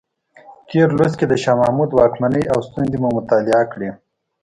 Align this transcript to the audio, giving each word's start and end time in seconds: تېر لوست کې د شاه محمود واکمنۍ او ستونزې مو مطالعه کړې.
تېر 0.69 0.89
لوست 0.97 1.15
کې 1.19 1.25
د 1.29 1.33
شاه 1.43 1.57
محمود 1.61 1.89
واکمنۍ 1.93 2.43
او 2.53 2.59
ستونزې 2.67 2.97
مو 3.01 3.09
مطالعه 3.17 3.63
کړې. 3.73 3.89